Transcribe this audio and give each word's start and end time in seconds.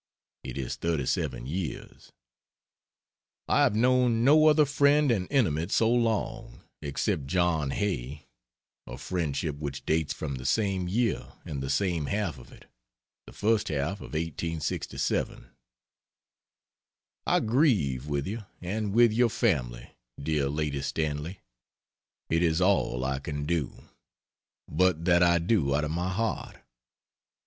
It 0.43 0.57
is 0.57 0.77
37 0.77 1.45
years. 1.45 2.11
I 3.47 3.61
have 3.61 3.75
known 3.75 4.23
no 4.23 4.47
other 4.47 4.65
friend 4.65 5.11
and 5.11 5.27
intimate 5.29 5.69
so 5.71 5.91
long, 5.91 6.61
except 6.81 7.27
John 7.27 7.69
Hay 7.69 8.25
a 8.87 8.97
friendship 8.97 9.57
which 9.57 9.85
dates 9.85 10.11
from 10.11 10.33
the 10.37 10.45
same 10.47 10.87
year 10.87 11.33
and 11.45 11.61
the 11.61 11.69
same 11.69 12.07
half 12.07 12.39
of 12.39 12.51
it, 12.51 12.65
the 13.27 13.31
first 13.31 13.67
half 13.67 13.97
of 14.01 14.15
1867. 14.15 15.51
I 17.27 17.39
grieve 17.39 18.07
with 18.07 18.25
you 18.25 18.43
and 18.59 18.93
with 18.95 19.13
your 19.13 19.29
family, 19.29 19.91
dear 20.19 20.49
Lady 20.49 20.81
Stanley, 20.81 21.41
it 22.27 22.41
is 22.41 22.59
all 22.59 23.05
I 23.05 23.19
can 23.19 23.45
do; 23.45 23.83
but 24.67 25.05
that 25.05 25.21
I 25.21 25.37
do 25.37 25.75
out 25.75 25.83
of 25.85 25.91
my 25.91 26.09
heart. 26.09 26.57